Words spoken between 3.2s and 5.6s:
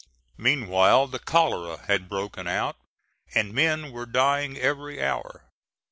and men were dying every hour.